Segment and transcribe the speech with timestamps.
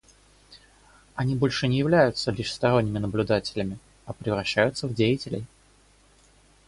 [1.13, 3.77] Они больше не являются лишь сторонними наблюдателями,
[4.07, 5.45] а превращаются в деятелей.